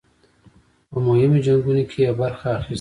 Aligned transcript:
په 0.89 0.97
مهمو 1.05 1.37
جنګونو 1.45 1.83
کې 1.89 1.97
یې 2.05 2.11
برخه 2.19 2.47
اخیستې 2.55 2.67
ده. 2.67 2.67